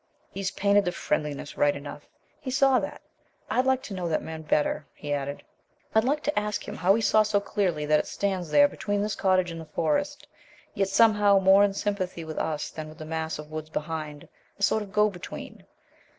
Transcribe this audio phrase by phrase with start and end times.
[0.31, 2.07] He's painted the friendliness right enough.
[2.39, 3.03] He saw that.
[3.51, 5.43] I'd like to know that man better," he added.
[5.93, 9.03] "I'd like to ask him how he saw so clearly that it stands there between
[9.03, 10.25] this cottage and the Forest
[10.73, 14.27] yet somehow more in sympathy with us than with the mass of woods behind
[14.57, 15.67] a sort of go between.